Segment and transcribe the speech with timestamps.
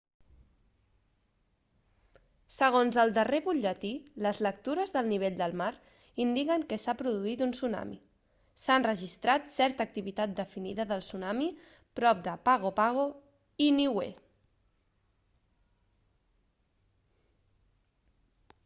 [2.55, 3.91] segons el darrer butlletí
[4.27, 5.67] les lectures del nivell del mar
[6.25, 7.99] indiquen que s'ha produït un tsunami
[8.63, 11.51] s'ha enregistrat certa activitat definida de tsunami
[12.01, 13.07] prop de pago pago
[13.69, 14.11] i niue